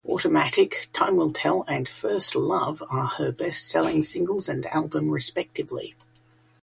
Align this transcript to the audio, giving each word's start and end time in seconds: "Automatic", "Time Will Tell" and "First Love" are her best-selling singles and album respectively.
"Automatic", 0.03 0.87
"Time 0.93 1.15
Will 1.15 1.29
Tell" 1.29 1.63
and 1.67 1.87
"First 1.87 2.35
Love" 2.35 2.81
are 2.89 3.05
her 3.05 3.31
best-selling 3.31 4.01
singles 4.01 4.49
and 4.49 4.65
album 4.65 5.11
respectively. 5.11 5.93